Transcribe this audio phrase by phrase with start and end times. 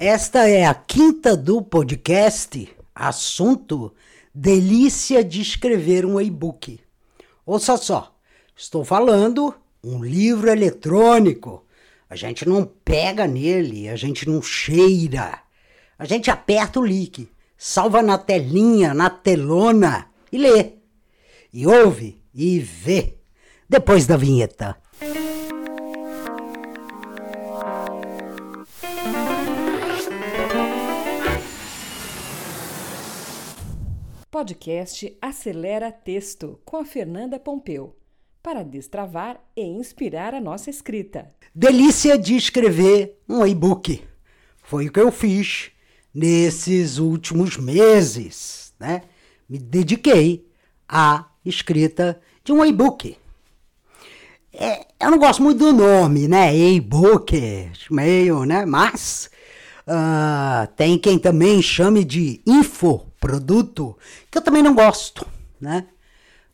[0.00, 3.92] Esta é a quinta do podcast, assunto
[4.32, 6.78] delícia de escrever um e-book.
[7.44, 8.16] Ouça só,
[8.54, 11.66] estou falando um livro eletrônico.
[12.08, 15.40] A gente não pega nele, a gente não cheira.
[15.98, 20.74] A gente aperta o link, salva na telinha, na telona e lê.
[21.52, 23.16] E ouve e vê.
[23.68, 24.76] Depois da vinheta.
[34.38, 37.96] Podcast Acelera Texto com a Fernanda Pompeu
[38.40, 41.28] para destravar e inspirar a nossa escrita.
[41.52, 44.00] Delícia de escrever um e-book.
[44.62, 45.72] Foi o que eu fiz
[46.14, 49.02] nesses últimos meses, né?
[49.48, 50.46] Me dediquei
[50.88, 53.16] à escrita de um e-book.
[54.52, 56.56] É, eu não gosto muito do nome, né?
[56.56, 58.64] E-book, meio, né?
[58.64, 59.28] Mas
[59.84, 62.40] uh, tem quem também chame de
[63.18, 63.96] infoproduto,
[64.30, 65.26] que eu também não gosto,
[65.60, 65.86] né?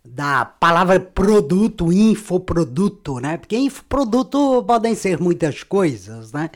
[0.04, 3.36] Da palavra produto, infoproduto, né?
[3.36, 6.50] Porque infoproduto podem ser muitas coisas, né?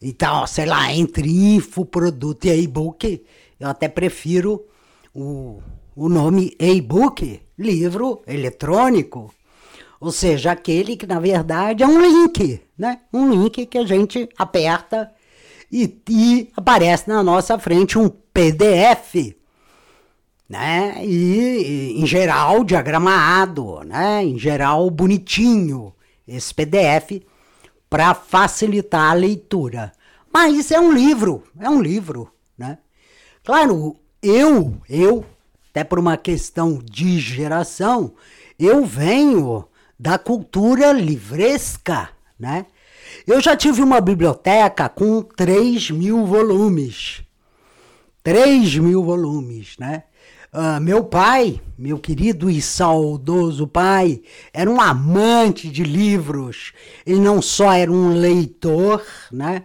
[0.00, 3.24] Então, sei lá, entre infoproduto e e-book,
[3.58, 4.64] eu até prefiro
[5.14, 5.60] o,
[5.96, 9.34] o nome e-book, livro eletrônico,
[10.00, 13.00] ou seja, aquele que na verdade é um link, né?
[13.12, 15.12] Um link que a gente aperta
[15.70, 19.36] e, e aparece na nossa frente um PDF,
[20.48, 21.04] né?
[21.04, 24.24] E, em geral diagramado, né?
[24.24, 25.92] Em geral bonitinho
[26.26, 27.22] esse PDF
[27.88, 29.92] para facilitar a leitura.
[30.32, 32.78] Mas é um livro, é um livro, né?
[33.44, 35.24] Claro, eu, eu,
[35.70, 38.12] até por uma questão de geração,
[38.58, 39.66] eu venho
[39.98, 42.66] da cultura livresca, né?
[43.26, 47.22] Eu já tive uma biblioteca com 3 mil volumes.
[48.22, 50.04] 3 mil volumes, né?
[50.52, 54.22] Uh, meu pai, meu querido e saudoso pai,
[54.52, 56.72] era um amante de livros.
[57.04, 59.64] Ele não só era um leitor, né?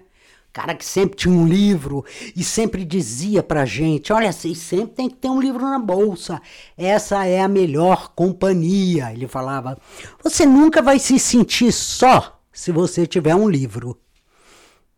[0.51, 5.09] Cara que sempre tinha um livro e sempre dizia pra gente: olha, vocês sempre tem
[5.09, 6.39] que ter um livro na bolsa.
[6.77, 9.11] Essa é a melhor companhia.
[9.11, 9.79] Ele falava:
[10.21, 13.97] você nunca vai se sentir só se você tiver um livro.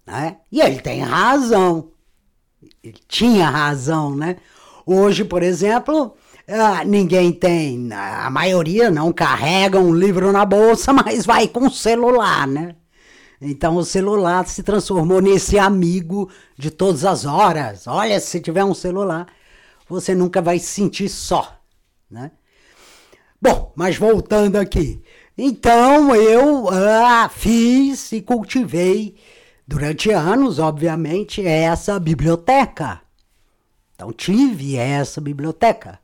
[0.06, 0.38] Né?
[0.52, 1.92] E ele tem razão.
[2.84, 4.36] Ele tinha razão, né?
[4.85, 6.16] Hoje, por exemplo,
[6.47, 11.72] ah, ninguém tem, a maioria não carrega um livro na bolsa, mas vai com o
[11.72, 12.75] celular, né?
[13.41, 17.88] Então o celular se transformou nesse amigo de todas as horas.
[17.88, 19.28] Olha, se tiver um celular,
[19.90, 21.59] você nunca vai se sentir só,
[22.09, 22.31] né?
[23.41, 25.02] Bom, mas voltando aqui.
[25.38, 29.16] Então eu ah, fiz e cultivei
[29.67, 33.05] durante anos, obviamente, essa biblioteca.
[33.96, 36.00] Então tive essa biblioteca.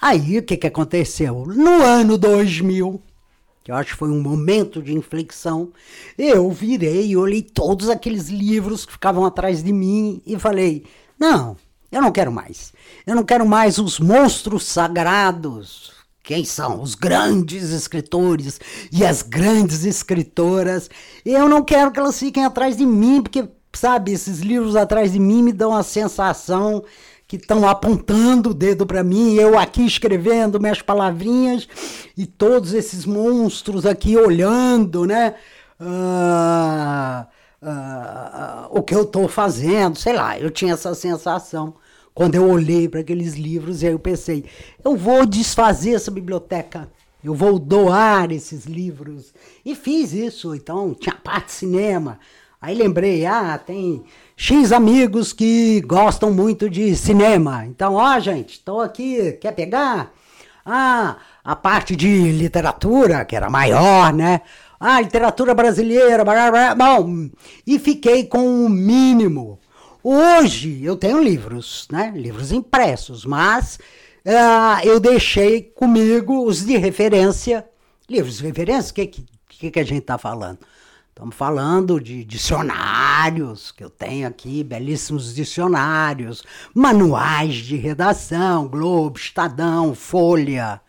[0.00, 1.44] Aí o que, que aconteceu?
[1.46, 3.02] No ano 2000,
[3.64, 5.72] que eu acho que foi um momento de inflexão,
[6.16, 10.86] eu virei e olhei todos aqueles livros que ficavam atrás de mim e falei:
[11.18, 11.56] não,
[11.90, 12.72] eu não quero mais.
[13.04, 15.98] Eu não quero mais os monstros sagrados
[16.28, 18.60] quem são os grandes escritores
[18.92, 20.90] e as grandes escritoras.
[21.24, 25.18] Eu não quero que elas fiquem atrás de mim, porque, sabe, esses livros atrás de
[25.18, 26.84] mim me dão a sensação
[27.26, 31.68] que estão apontando o dedo para mim, eu aqui escrevendo minhas palavrinhas
[32.16, 35.34] e todos esses monstros aqui olhando, né?
[35.78, 37.26] Uh,
[37.62, 41.74] uh, uh, o que eu estou fazendo, sei lá, eu tinha essa sensação
[42.14, 44.46] quando eu olhei para aqueles livros e aí eu pensei,
[44.82, 46.90] eu vou desfazer essa biblioteca,
[47.22, 49.34] eu vou doar esses livros.
[49.64, 52.18] E fiz isso, então tinha parte cinema.
[52.60, 54.04] Aí lembrei, ah, tem
[54.36, 57.64] X amigos que gostam muito de cinema.
[57.66, 60.12] Então, ó, gente, estou aqui, quer pegar?
[60.64, 64.42] Ah, a parte de literatura, que era maior, né?
[64.78, 66.74] Ah, literatura brasileira, blá, blá, blá.
[66.74, 67.28] bom,
[67.66, 69.58] e fiquei com o mínimo
[70.02, 72.12] Hoje eu tenho livros, né?
[72.14, 73.78] Livros impressos, mas
[74.24, 77.68] uh, eu deixei comigo os de referência.
[78.08, 80.60] Livros de referência, o que, que, que a gente está falando?
[81.18, 89.96] Estamos falando de dicionários, que eu tenho aqui, belíssimos dicionários, manuais de redação, Globo, Estadão,
[89.96, 90.80] Folha,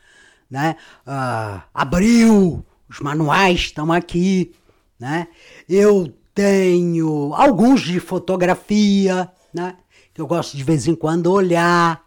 [0.48, 0.76] né?
[1.02, 4.52] Uh, Abril, os manuais estão aqui,
[5.00, 5.30] né?
[5.68, 9.78] Eu tenho alguns de fotografia, né?
[10.14, 12.04] Que eu gosto de vez em quando olhar.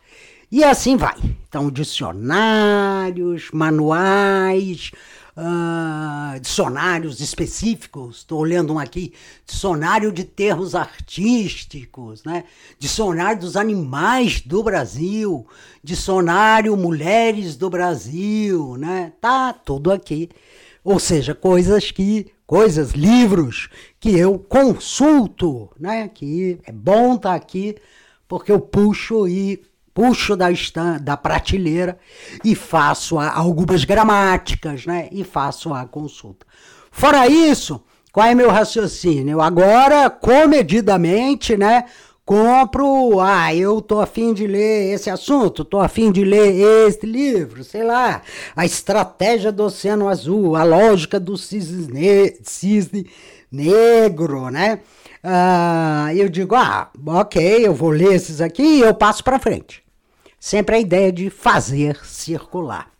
[0.48, 1.16] E assim vai.
[1.48, 4.92] Então, dicionários, manuais,
[5.36, 8.18] uh, dicionários específicos.
[8.18, 9.12] Estou olhando um aqui,
[9.46, 12.44] dicionário de termos artísticos, né?
[12.78, 15.46] dicionário dos animais do Brasil,
[15.82, 19.12] dicionário mulheres do Brasil, né?
[19.20, 20.30] Tá tudo aqui.
[20.84, 26.08] Ou seja, coisas que coisas, livros que eu consulto, né?
[26.08, 27.76] Que é bom estar tá aqui
[28.28, 29.62] porque eu puxo e
[29.94, 30.48] puxo da,
[31.00, 31.98] da prateleira
[32.44, 35.08] e faço algumas gramáticas, né?
[35.12, 36.46] E faço a consulta.
[36.90, 39.40] Fora isso, qual é meu raciocínio?
[39.40, 41.84] Agora, comedidamente, né?
[42.24, 47.64] Compro, ah, eu tô afim de ler esse assunto, tô afim de ler este livro,
[47.64, 48.22] sei lá,
[48.54, 53.10] a estratégia do Oceano Azul, a lógica do cisne, cisne
[53.50, 54.80] negro, né?
[55.22, 59.81] Ah, eu digo, ah, ok, eu vou ler esses aqui e eu passo para frente.
[60.42, 62.90] Sempre a ideia de fazer circular.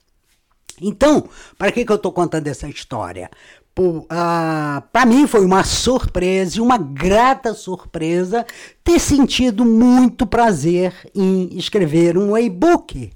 [0.81, 1.29] Então,
[1.59, 3.29] para que, que eu estou contando essa história?
[4.93, 8.47] Para mim foi uma surpresa, uma grata surpresa,
[8.85, 13.13] ter sentido muito prazer em escrever um e-book,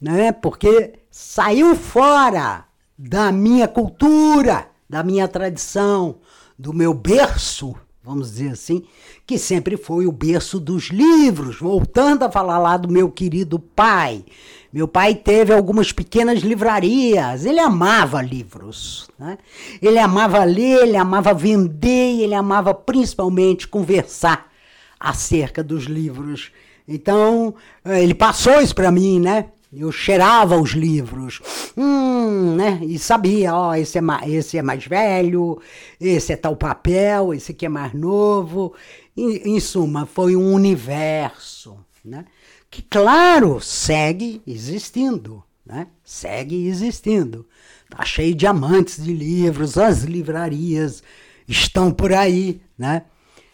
[0.00, 0.30] né?
[0.30, 2.66] Porque saiu fora
[2.96, 6.20] da minha cultura, da minha tradição,
[6.56, 7.74] do meu berço
[8.08, 8.82] vamos dizer assim,
[9.26, 11.58] que sempre foi o berço dos livros.
[11.58, 14.24] Voltando a falar lá do meu querido pai.
[14.72, 17.44] Meu pai teve algumas pequenas livrarias.
[17.44, 19.10] Ele amava livros.
[19.18, 19.36] Né?
[19.82, 24.50] Ele amava ler, ele amava vender, ele amava principalmente conversar
[24.98, 26.50] acerca dos livros.
[26.86, 29.50] Então, eh, ele passou isso para mim, né?
[29.70, 31.42] Eu cheirava os livros,
[31.76, 32.80] hum, né?
[32.82, 35.60] E sabia, ó, esse é, esse é mais velho,
[36.00, 38.72] esse é tal papel, esse aqui é mais novo.
[39.14, 42.24] E, em suma, foi um universo, né?
[42.70, 45.88] Que, claro, segue existindo, né?
[46.02, 47.46] Segue existindo.
[47.90, 51.02] Tá cheio de amantes de livros, as livrarias
[51.46, 53.02] estão por aí, né?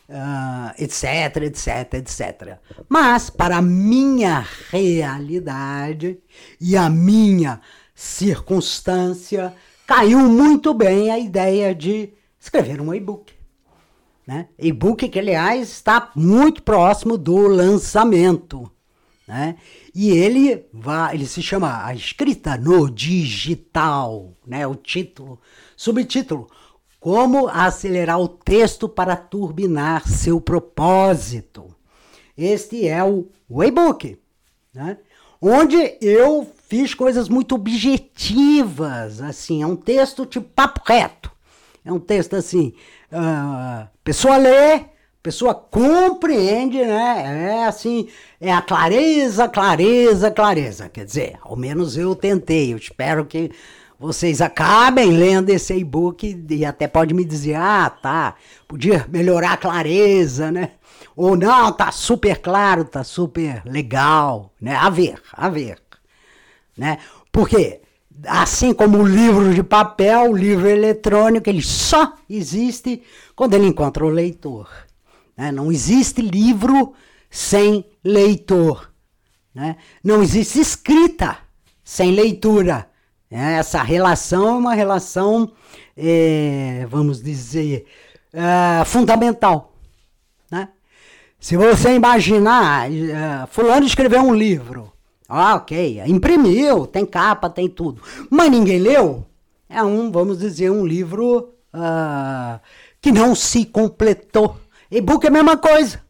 [0.08, 2.58] Uh, etc, etc, etc.
[2.88, 6.18] Mas, para a minha realidade
[6.60, 7.60] e a minha
[7.94, 9.54] circunstância,
[9.86, 13.32] caiu muito bem a ideia de escrever um e-book.
[14.26, 14.48] Né?
[14.58, 18.70] E-book que, aliás, está muito próximo do lançamento.
[19.26, 19.56] Né?
[19.94, 24.66] E ele vai, ele se chama A Escrita no Digital, né?
[24.66, 25.40] o título,
[25.76, 26.48] subtítulo,
[27.04, 31.66] como acelerar o texto para turbinar seu propósito.
[32.34, 34.18] Este é o Waybook,
[34.72, 34.96] né?
[35.38, 41.30] onde eu fiz coisas muito objetivas, assim, é um texto tipo papo reto.
[41.84, 42.72] É um texto assim,
[43.12, 44.86] uh, pessoa lê,
[45.22, 47.50] pessoa compreende, né?
[47.58, 48.08] É assim,
[48.40, 50.88] é a clareza, clareza, clareza.
[50.88, 52.72] Quer dizer, ao menos eu tentei.
[52.72, 53.50] Eu espero que
[53.98, 58.34] vocês acabem lendo esse e-book e até pode me dizer, ah, tá,
[58.66, 60.72] podia melhorar a clareza, né?
[61.16, 64.74] Ou não, tá super claro, tá super legal, né?
[64.74, 65.78] A ver, a ver,
[66.76, 66.98] né?
[67.30, 67.80] Porque
[68.26, 73.02] assim como o livro de papel, o livro eletrônico, ele só existe
[73.34, 74.68] quando ele encontra o leitor.
[75.36, 75.50] Né?
[75.50, 76.94] Não existe livro
[77.30, 78.92] sem leitor.
[79.54, 79.76] Né?
[80.02, 81.38] Não existe escrita
[81.82, 82.88] sem leitura.
[83.36, 85.50] É, essa relação é uma relação,
[85.96, 87.84] é, vamos dizer,
[88.32, 89.72] é, fundamental.
[90.48, 90.68] Né?
[91.40, 94.92] Se você imaginar, é, fulano escreveu um livro,
[95.28, 99.26] ah, ok, imprimiu, tem capa, tem tudo, mas ninguém leu,
[99.68, 102.60] é um, vamos dizer, um livro uh,
[103.00, 104.56] que não se completou.
[104.88, 106.00] E-book é a mesma coisa.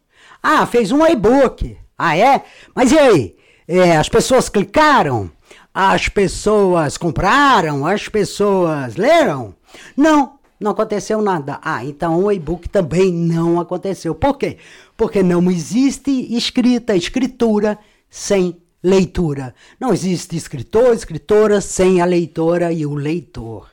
[0.43, 1.75] Ah, fez um e-book.
[1.97, 2.43] Ah, é?
[2.75, 3.35] Mas e aí?
[3.67, 5.31] É, as pessoas clicaram?
[5.77, 7.85] As pessoas compraram?
[7.85, 9.53] As pessoas leram?
[9.97, 11.59] Não, não aconteceu nada.
[11.61, 14.15] Ah, então o e-book também não aconteceu.
[14.15, 14.57] Por quê?
[14.95, 17.77] Porque não existe escrita, escritura
[18.09, 19.53] sem leitura.
[19.77, 23.69] Não existe escritor, escritora sem a leitora e o leitor.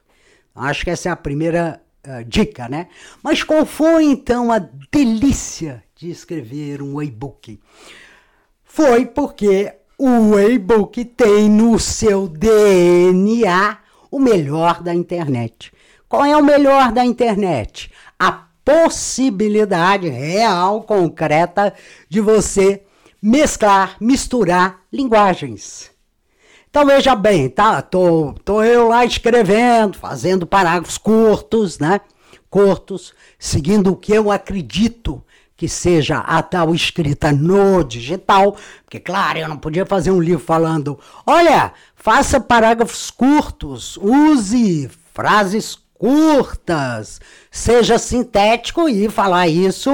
[0.52, 2.88] Acho que essa é a primeira uh, dica, né?
[3.22, 4.58] Mas qual foi então a
[4.90, 7.60] delícia de escrever um e-book?
[8.64, 9.72] Foi porque
[10.04, 13.78] o e-book tem no seu DNA
[14.10, 15.72] o melhor da internet.
[16.08, 17.88] Qual é o melhor da internet?
[18.18, 18.32] A
[18.64, 21.72] possibilidade real, concreta,
[22.08, 22.82] de você
[23.22, 25.92] mesclar, misturar linguagens.
[26.68, 27.80] Então veja bem, tá?
[27.80, 32.00] Tô, tô eu lá escrevendo, fazendo parágrafos curtos, né?
[32.50, 35.24] Curtos, seguindo o que eu acredito
[35.62, 40.44] que seja a tal escrita no digital, porque, claro, eu não podia fazer um livro
[40.44, 49.88] falando: olha, faça parágrafos curtos, use frases curtas, seja sintético e falar isso,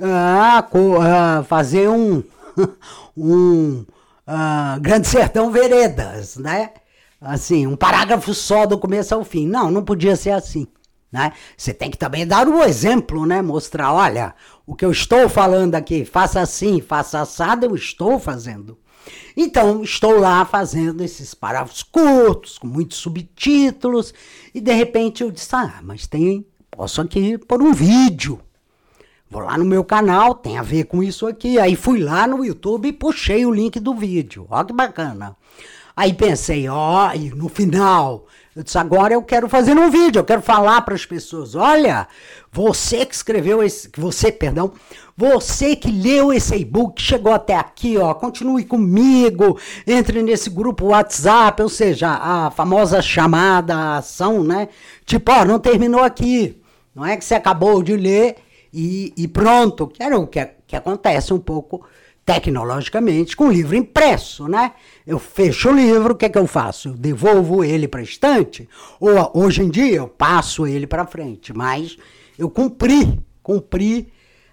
[0.00, 0.66] ah,
[1.02, 2.22] ah, fazer um,
[3.14, 3.84] um
[4.26, 6.70] ah, Grande Sertão Veredas, né?
[7.20, 9.46] Assim, um parágrafo só do começo ao fim.
[9.46, 10.66] Não, não podia ser assim.
[11.14, 11.32] Né?
[11.56, 13.40] Você tem que também dar um exemplo, né?
[13.40, 14.34] Mostrar, olha,
[14.66, 18.76] o que eu estou falando aqui, faça assim, faça assado, eu estou fazendo.
[19.36, 24.12] Então, estou lá fazendo esses parágrafos curtos, com muitos subtítulos,
[24.52, 28.40] e de repente eu disse: ah, mas tem, posso aqui pôr um vídeo.
[29.30, 31.60] Vou lá no meu canal, tem a ver com isso aqui.
[31.60, 34.48] Aí fui lá no YouTube e puxei o link do vídeo.
[34.50, 35.36] Ó que bacana.
[35.96, 40.24] Aí pensei, ó, e no final, eu disse, agora eu quero fazer um vídeo, eu
[40.24, 42.06] quero falar para as pessoas, olha,
[42.52, 44.72] você que escreveu esse, você, perdão,
[45.16, 51.60] você que leu esse e-book, chegou até aqui, ó, continue comigo, entre nesse grupo WhatsApp,
[51.62, 54.68] ou seja, a famosa chamada a ação, né?
[55.04, 56.60] Tipo, ó, não terminou aqui.
[56.94, 58.36] Não é que você acabou de ler
[58.72, 61.84] e, e pronto, que era o que, que acontece um pouco
[62.24, 64.72] tecnologicamente com o livro impresso, né?
[65.06, 66.88] Eu fecho o livro, o que é que eu faço?
[66.88, 71.96] Eu devolvo ele para estante, ou hoje em dia eu passo ele para frente, mas
[72.38, 74.12] eu cumpri, cumpri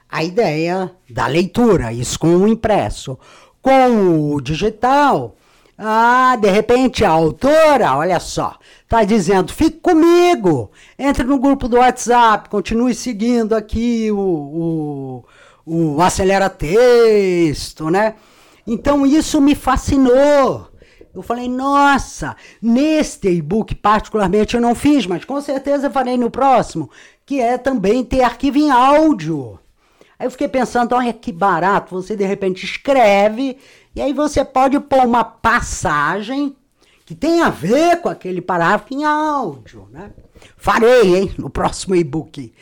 [0.09, 3.17] a ideia da leitura, isso com o impresso.
[3.61, 5.35] Com o digital,
[5.77, 11.77] ah, de repente a autora, olha só, está dizendo: fique comigo, entre no grupo do
[11.77, 15.25] WhatsApp, continue seguindo aqui o, o,
[15.73, 18.15] o Acelera Texto, né?
[18.67, 20.67] Então isso me fascinou.
[21.15, 26.89] Eu falei, nossa, neste e-book particularmente eu não fiz, mas com certeza farei no próximo,
[27.25, 29.57] que é também ter arquivo em áudio.
[30.19, 33.57] Aí eu fiquei pensando, olha que barato, você de repente escreve
[33.95, 36.53] e aí você pode pôr uma passagem
[37.05, 40.11] que tem a ver com aquele parágrafo em áudio, né?
[40.57, 42.53] Farei, hein, no próximo e-book.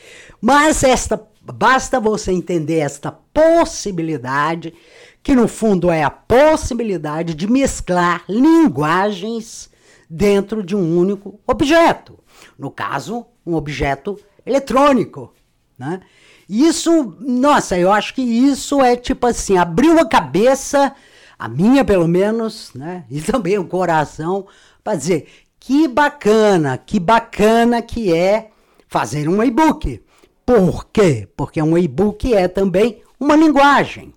[0.42, 1.18] Mas esta
[1.52, 4.74] basta você entender esta possibilidade,
[5.22, 9.70] que no fundo é a possibilidade de mesclar linguagens
[10.10, 12.20] dentro de um único objeto.
[12.58, 15.34] No caso, um objeto eletrônico,
[15.78, 16.02] né?
[16.48, 20.96] Isso, nossa, eu acho que isso é tipo assim, abriu a cabeça,
[21.38, 23.06] a minha pelo menos, né?
[23.12, 24.48] E também o coração,
[24.84, 25.28] para dizer
[25.60, 28.50] que bacana, que bacana que é
[28.88, 30.02] fazer um e-book.
[30.50, 31.30] Por quê?
[31.38, 34.16] Porque um e-book é também uma linguagem.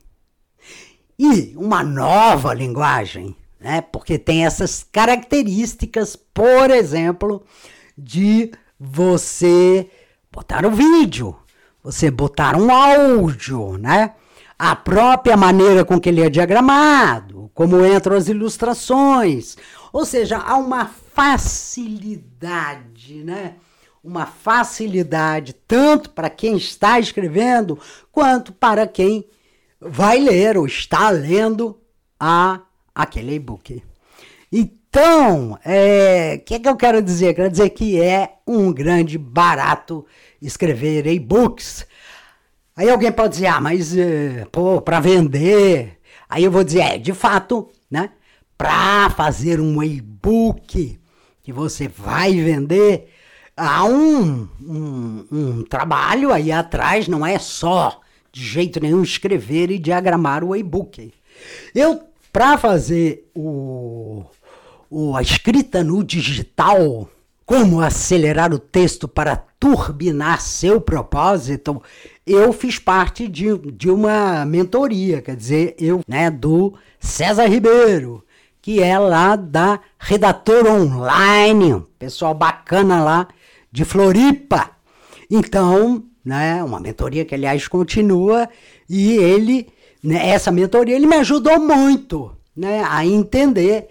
[1.19, 3.83] E uma nova linguagem, né?
[3.83, 7.45] Porque tem essas características, por exemplo,
[7.99, 9.91] de você
[10.33, 11.37] botar o vídeo,
[11.85, 14.15] você botar um áudio, né?
[14.59, 19.59] A própria maneira com que ele é diagramado, como entram as ilustrações.
[19.93, 22.43] Ou seja, há uma facilidade,
[23.23, 23.57] né?
[24.03, 27.79] Uma facilidade tanto para quem está escrevendo
[28.11, 29.25] quanto para quem
[29.81, 31.81] vai ler ou está lendo
[32.19, 32.61] a
[32.95, 33.83] aquele e-book.
[34.51, 37.35] Então, o é, que, é que eu quero dizer?
[37.35, 40.05] Quero dizer que é um grande barato
[40.41, 41.87] escrever e-books.
[42.77, 45.99] Aí alguém pode dizer, ah, mas, eh, pô, para vender.
[46.29, 48.11] Aí eu vou dizer, é, de fato, né?
[48.57, 51.01] Para fazer um e-book
[51.43, 53.11] que você vai vender,
[53.57, 58.01] há um, um, um trabalho aí atrás, não é só
[58.33, 61.13] de jeito nenhum escrever e diagramar o e-book.
[61.75, 64.25] Eu, para fazer o,
[64.91, 67.09] o, a escrita no digital,
[67.45, 71.83] como acelerar o texto para turbinar seu propósito,
[72.27, 78.25] eu fiz parte de, de uma mentoria, quer dizer, eu, né, do César Ribeiro,
[78.63, 83.29] que é lá da Redator Online, pessoal bacana lá
[83.73, 84.71] de Floripa.
[85.31, 88.49] Então, né, uma mentoria que aliás continua
[88.89, 89.69] e ele,
[90.05, 93.89] né, essa mentoria ele me ajudou muito, né, a entender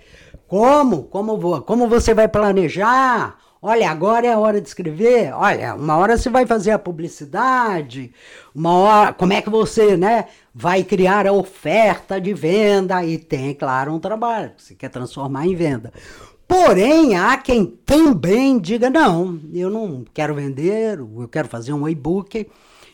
[0.48, 5.32] como, como, como você vai planejar Olha, agora é a hora de escrever.
[5.36, 8.12] Olha, uma hora você vai fazer a publicidade,
[8.56, 13.54] uma hora, como é que você, né, vai criar a oferta de venda e tem,
[13.54, 15.94] claro, um trabalho que você quer transformar em venda.
[16.52, 22.46] Porém, há quem também diga: não, eu não quero vender, eu quero fazer um e-book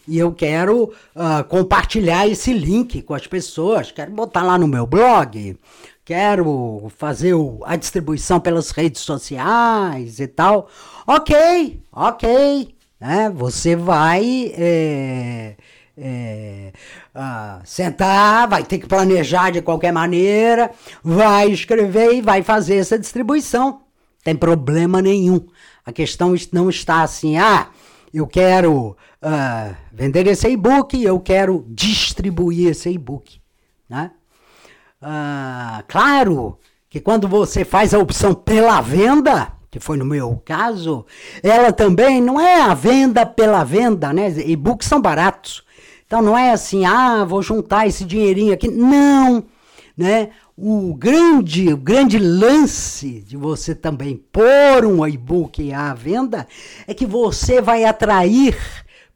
[0.07, 0.83] e eu quero
[1.15, 5.57] uh, compartilhar esse link com as pessoas, quero botar lá no meu blog,
[6.05, 10.69] quero fazer o, a distribuição pelas redes sociais e tal.
[11.07, 12.75] Ok, ok.
[12.99, 13.31] Né?
[13.35, 15.55] Você vai é,
[15.97, 16.71] é,
[17.13, 20.71] ah, sentar, vai ter que planejar de qualquer maneira,
[21.03, 23.81] vai escrever e vai fazer essa distribuição.
[24.23, 25.45] Tem problema nenhum.
[25.85, 27.67] A questão não está assim, ah,
[28.13, 33.39] eu quero uh, vender esse e-book, eu quero distribuir esse e-book.
[33.89, 34.11] Né?
[35.01, 41.05] Uh, claro que quando você faz a opção pela venda, que foi no meu caso,
[41.43, 44.29] ela também não é a venda pela venda, né?
[44.29, 45.66] E-books são baratos.
[46.07, 48.69] Então não é assim, ah, vou juntar esse dinheirinho aqui.
[48.69, 49.43] Não,
[49.95, 50.29] né?
[50.55, 56.47] O grande, o grande lance de você também pôr um e-book à venda
[56.87, 58.57] é que você vai atrair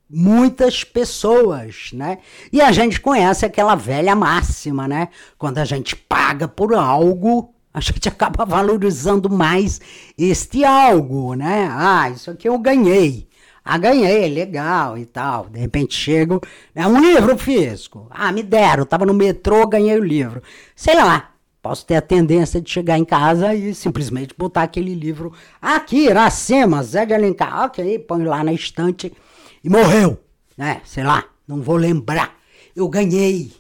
[0.10, 2.18] muitas pessoas, né?
[2.52, 5.08] E a gente conhece aquela velha máxima, né?
[5.38, 9.80] Quando a gente paga por algo, a gente acaba valorizando mais
[10.18, 11.70] este algo, né?
[11.72, 13.31] Ah, isso aqui eu ganhei.
[13.64, 15.48] Ah, ganhei, legal e tal.
[15.48, 16.42] De repente chego,
[16.74, 18.08] é um livro físico.
[18.10, 20.42] Ah, me deram, tava no metrô, ganhei o livro.
[20.76, 25.32] Sei lá, posso ter a tendência de chegar em casa e simplesmente botar aquele livro
[25.62, 27.66] aqui, Iracema, Zé de Alencar.
[27.66, 29.14] Ok, põe lá na estante
[29.64, 30.20] e morreu.
[30.58, 30.82] Né?
[30.84, 32.36] Sei lá, não vou lembrar.
[32.76, 33.54] Eu ganhei.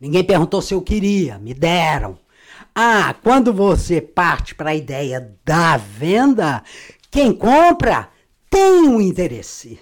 [0.00, 2.18] Ninguém perguntou se eu queria, me deram.
[2.74, 6.62] Ah, quando você parte para a ideia da venda,
[7.10, 8.08] quem compra
[8.52, 9.80] tem um interesse.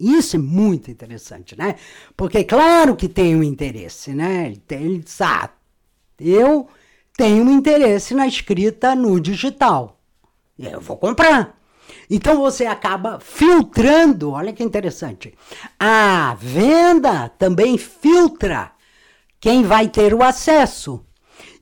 [0.00, 1.76] Isso é muito interessante, né?
[2.16, 4.46] Porque claro que tem um interesse, né?
[4.46, 5.50] Ele, tem, ah,
[6.18, 6.66] eu
[7.16, 10.00] tenho um interesse na escrita no digital.
[10.58, 11.56] Eu vou comprar.
[12.10, 15.32] Então você acaba filtrando, olha que interessante.
[15.78, 18.72] A venda também filtra
[19.38, 21.04] quem vai ter o acesso.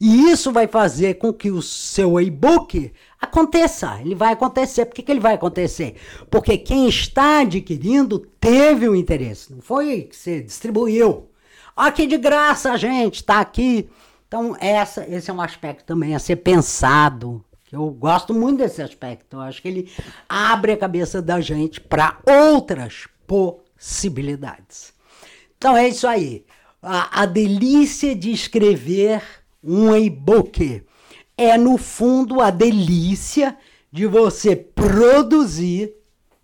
[0.00, 2.92] E isso vai fazer com que o seu e-book
[3.26, 3.98] aconteça.
[4.00, 4.86] Ele vai acontecer.
[4.86, 5.96] Por que, que ele vai acontecer?
[6.30, 9.52] Porque quem está adquirindo teve o um interesse.
[9.52, 11.28] Não foi que você distribuiu.
[11.76, 13.88] Aqui de graça, gente, está aqui.
[14.26, 17.44] Então, essa, esse é um aspecto também a ser pensado.
[17.70, 19.36] Eu gosto muito desse aspecto.
[19.36, 19.92] Eu acho que ele
[20.28, 24.94] abre a cabeça da gente para outras possibilidades.
[25.58, 26.44] Então, é isso aí.
[26.82, 29.22] A, a delícia de escrever
[29.62, 30.82] um e-book.
[31.36, 33.56] É, no fundo, a delícia
[33.92, 35.92] de você produzir,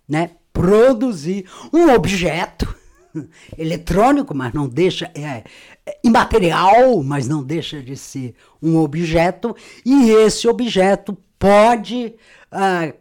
[0.07, 0.31] né?
[0.51, 2.73] Produzir um objeto
[3.57, 5.11] eletrônico, mas não deixa.
[5.15, 5.43] É,
[5.85, 12.15] é, imaterial, mas não deixa de ser um objeto, e esse objeto pode
[12.53, 12.93] uh,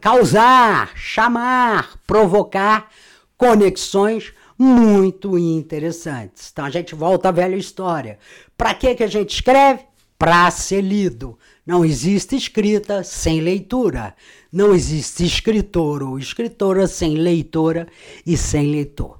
[0.00, 2.90] causar, chamar, provocar
[3.38, 6.50] conexões muito interessantes.
[6.52, 8.18] Então a gente volta à velha história.
[8.54, 9.80] Para que, que a gente escreve?
[10.20, 11.38] Para ser lido.
[11.66, 14.14] Não existe escrita sem leitura.
[14.52, 17.88] Não existe escritor ou escritora sem leitora
[18.26, 19.18] e sem leitor.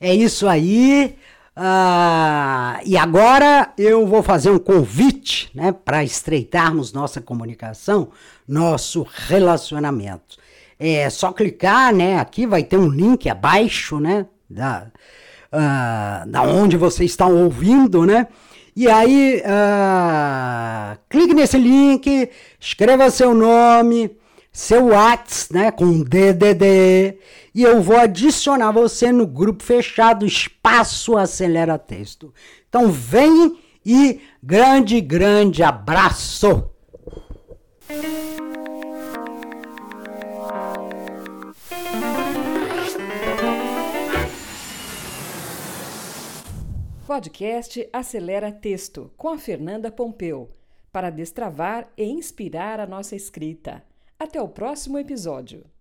[0.00, 1.16] É isso aí.
[1.56, 8.10] Uh, e agora eu vou fazer um convite né, para estreitarmos nossa comunicação,
[8.46, 10.36] nosso relacionamento.
[10.78, 12.20] É só clicar, né?
[12.20, 14.26] Aqui vai ter um link abaixo, né?
[14.48, 14.86] Da,
[15.52, 18.28] uh, da onde você está ouvindo, né?
[18.76, 22.28] E aí, uh, clique nesse link,
[22.60, 24.14] escreva seu nome,
[24.52, 27.18] seu WhatsApp, né, com DDD,
[27.54, 32.34] e eu vou adicionar você no grupo fechado Espaço Acelera Texto.
[32.68, 36.70] Então vem e grande, grande abraço!
[47.06, 50.50] Podcast Acelera Texto com a Fernanda Pompeu
[50.90, 53.84] para destravar e inspirar a nossa escrita.
[54.18, 55.64] Até o próximo episódio.